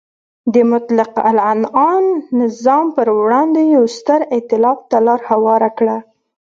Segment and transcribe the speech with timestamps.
[0.53, 2.03] د مطلقه العنان
[2.41, 5.97] نظام پر وړاندې یو ستر ایتلاف ته لار هواره کړه.